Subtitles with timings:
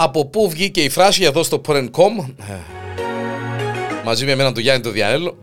[0.00, 2.34] Από πού βγήκε η φράση εδώ στο Porn.com
[4.04, 5.38] μαζί με εμένα τον Γιάννη το Διανέλο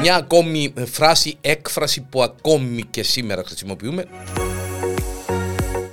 [0.00, 4.04] μια ακόμη φράση, έκφραση που ακόμη και σήμερα χρησιμοποιούμε.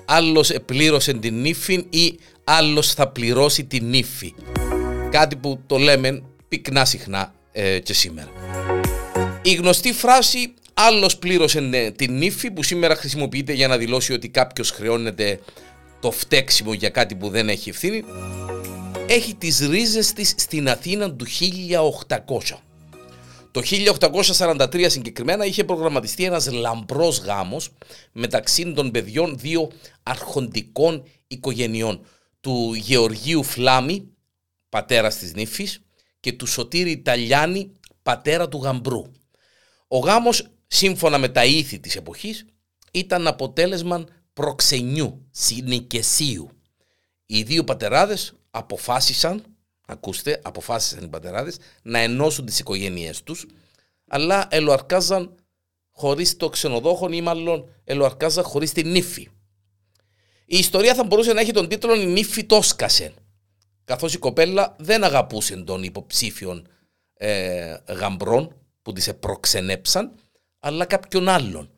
[0.06, 4.34] Άλλος πλήρωσε την ύφη ή άλλος θα πληρώσει την ύφη.
[5.12, 8.30] Κάτι που το λέμε πυκνά συχνά ε, και σήμερα.
[9.42, 14.30] Η γνωστή φράση άλλος πλήρωσε ε, την ύφη που σήμερα χρησιμοποιείται για να δηλώσει ότι
[14.30, 15.40] κάποιος χρεώνεται
[16.00, 18.04] το φταίξιμο για κάτι που δεν έχει ευθύνη
[19.08, 21.26] έχει τις ρίζες της στην Αθήνα του
[22.08, 22.62] 1800.
[23.52, 23.62] Το
[24.38, 27.70] 1843 συγκεκριμένα είχε προγραμματιστεί ένας λαμπρός γάμος
[28.12, 29.72] μεταξύ των παιδιών δύο
[30.04, 32.06] αρχοντικών οικογενειών
[32.40, 34.08] του Γεωργίου Φλάμη,
[34.70, 35.82] πατέρας της νύφης
[36.20, 37.72] και του Σωτήρη Ιταλιάνη,
[38.04, 39.12] πατέρα του γαμπρού.
[39.88, 42.46] Ο γάμος, σύμφωνα με τα ήθη της εποχής,
[42.92, 44.06] ήταν αποτέλεσμα
[44.40, 46.50] προξενιού, συνοικεσίου.
[47.26, 49.44] Οι δύο πατεράδες αποφάσισαν,
[49.88, 53.46] ακούστε, αποφάσισαν οι πατεράδες να ενώσουν τις οικογένειές τους,
[54.08, 55.36] αλλά ελοαρκάζαν
[55.90, 59.28] χωρίς το ξενοδόχο ή μάλλον ελοαρκάζαν χωρίς την νύφη.
[60.46, 63.14] Η ιστορία θα μπορούσε να έχει τον τίτλο «Η νύφη τόσκασε»,
[63.84, 66.68] καθώς η κοπέλα δεν αγαπούσε τον υποψήφιον
[67.14, 70.16] ε, γαμπρών που τις προξενέψαν,
[70.60, 71.70] αλλά κάποιον άλλον,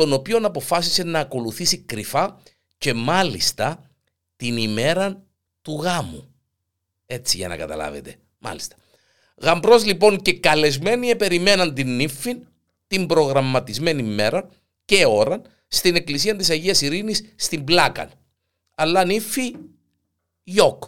[0.00, 2.40] τον οποίον αποφάσισε να ακολουθήσει κρυφά
[2.78, 3.90] και μάλιστα
[4.36, 5.22] την ημέρα
[5.62, 6.34] του γάμου.
[7.06, 8.16] Έτσι για να καταλάβετε.
[8.38, 8.76] Μάλιστα.
[9.36, 12.36] Γαμπρός λοιπόν και καλεσμένοι περιμέναν την νύφη
[12.86, 14.48] την προγραμματισμένη μέρα
[14.84, 18.10] και ώρα στην εκκλησία της Αγίας Ειρήνης στην Πλάκαν.
[18.74, 19.54] Αλλά νύφη
[20.42, 20.84] γιόκ.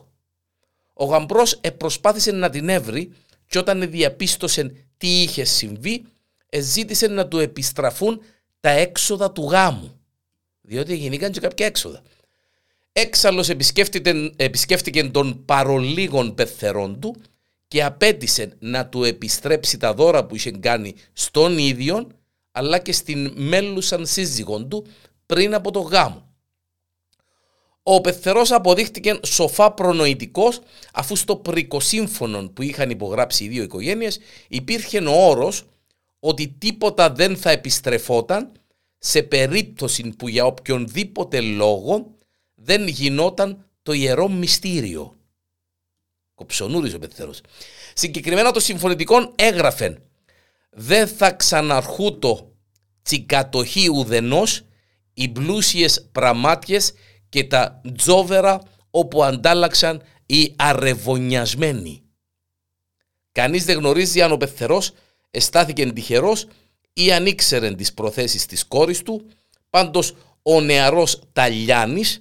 [0.93, 3.13] Ο γαμπρός προσπάθησε να την έβρει
[3.47, 6.05] και όταν διαπίστωσε τι είχε συμβεί
[6.59, 8.21] ζήτησε να του επιστραφούν
[8.63, 10.01] τα έξοδα του γάμου.
[10.61, 12.03] Διότι γεννήκαν και κάποια έξοδα.
[12.93, 13.49] Έξαλλος
[14.37, 17.17] επισκέφτηκε τον παρολίγων πεθερών του
[17.69, 22.09] και απέτησε να του επιστρέψει τα δώρα που είχε κάνει στον ίδιο
[22.53, 24.87] αλλά και στην μέλουσαν σύζυγον του
[25.27, 26.27] πριν από το γάμο.
[27.83, 30.61] Ο πεθερός αποδείχτηκε σοφά προνοητικός
[30.93, 34.19] αφού στο πρικοσύμφωνο που είχαν υπογράψει οι δύο οικογένειες
[34.49, 35.65] υπήρχε ο όρος
[36.25, 38.53] ότι τίποτα δεν θα επιστρεφόταν
[38.99, 42.17] σε περίπτωση που για οποιονδήποτε λόγο
[42.55, 45.17] δεν γινόταν το ιερό μυστήριο.
[46.35, 47.41] Κοψονούριζε ο Πεθερός.
[47.95, 50.03] Συγκεκριμένα το συμφωνητικό έγραφε
[50.71, 52.53] «Δεν θα ξαναρχούτο
[53.03, 54.65] τσικατοχή ουδενός
[55.15, 56.93] οι πλούσιες πραμάτιες
[57.29, 62.03] και τα τζόβερα όπου αντάλλαξαν οι αρεβωνιασμένοι».
[63.33, 64.93] Κανείς δεν γνωρίζει αν ο Πεθερός
[65.33, 66.47] αισθάθηκε τυχερός
[66.93, 69.27] ή αν ήξερε τις προθέσεις της κόρης του,
[69.71, 72.21] πάντως ο νεαρός Ταλιάνης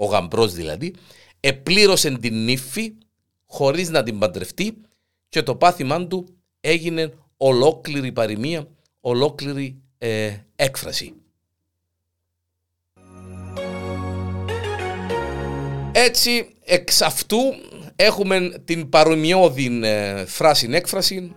[0.00, 0.94] ο γαμπρός δηλαδή,
[1.40, 2.92] επλήρωσε την νύφη
[3.46, 4.76] χωρίς να την παντρευτεί
[5.28, 6.28] και το πάθημά του
[6.60, 8.68] έγινε ολόκληρη παροιμία,
[9.00, 11.14] ολόκληρη ε, έκφραση.
[15.92, 17.38] Έτσι, εξ αυτού
[17.96, 21.34] έχουμε την παρομοιώδη ε, φράση έκφραση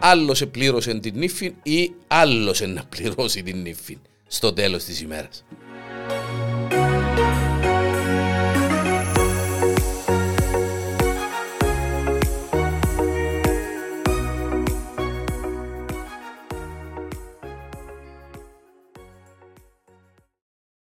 [0.00, 5.44] άλλος επλήρωσε την νύφη ή άλλος να πληρώσει την νύφη στο τέλος της ημέρας.